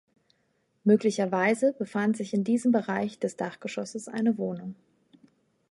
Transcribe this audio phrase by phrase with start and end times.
[0.83, 4.73] Möglicherweise befand sich in diesem Bereich des Dachgeschosses eine Wohnung.